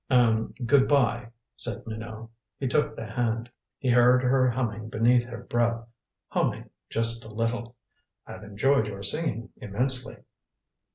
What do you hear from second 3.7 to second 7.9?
He heard her humming beneath her breath humming Just a Little.